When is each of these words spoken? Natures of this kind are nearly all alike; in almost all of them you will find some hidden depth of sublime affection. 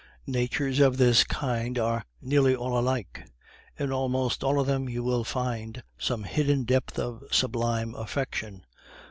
Natures 0.25 0.79
of 0.79 0.97
this 0.97 1.23
kind 1.23 1.77
are 1.77 2.03
nearly 2.23 2.55
all 2.55 2.75
alike; 2.75 3.27
in 3.77 3.91
almost 3.91 4.43
all 4.43 4.59
of 4.59 4.65
them 4.65 4.89
you 4.89 5.03
will 5.03 5.23
find 5.23 5.83
some 5.99 6.23
hidden 6.23 6.63
depth 6.63 6.97
of 6.97 7.23
sublime 7.31 7.93
affection. 7.93 8.65